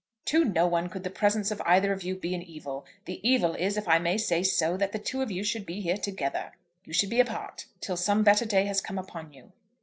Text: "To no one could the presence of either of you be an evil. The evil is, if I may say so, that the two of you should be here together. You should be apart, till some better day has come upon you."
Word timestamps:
"To 0.25 0.43
no 0.43 0.65
one 0.65 0.89
could 0.89 1.03
the 1.03 1.11
presence 1.11 1.51
of 1.51 1.61
either 1.63 1.93
of 1.93 2.01
you 2.01 2.15
be 2.15 2.33
an 2.33 2.41
evil. 2.41 2.87
The 3.05 3.19
evil 3.21 3.53
is, 3.53 3.77
if 3.77 3.87
I 3.87 3.99
may 3.99 4.17
say 4.17 4.41
so, 4.41 4.75
that 4.75 4.93
the 4.93 4.97
two 4.97 5.21
of 5.21 5.29
you 5.29 5.43
should 5.43 5.63
be 5.63 5.79
here 5.79 5.95
together. 5.95 6.53
You 6.85 6.93
should 6.93 7.11
be 7.11 7.19
apart, 7.19 7.67
till 7.81 7.97
some 7.97 8.23
better 8.23 8.45
day 8.45 8.65
has 8.65 8.81
come 8.81 8.97
upon 8.97 9.31
you." 9.31 9.51